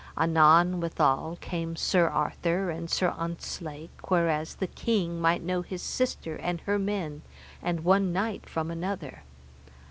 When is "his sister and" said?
5.61-6.59